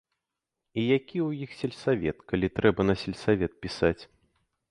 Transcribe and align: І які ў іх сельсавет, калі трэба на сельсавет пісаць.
І 0.83 0.85
які 0.85 1.17
ў 1.27 1.47
іх 1.47 1.51
сельсавет, 1.59 2.17
калі 2.33 2.47
трэба 2.59 2.81
на 2.89 2.95
сельсавет 3.05 3.51
пісаць. 3.67 3.99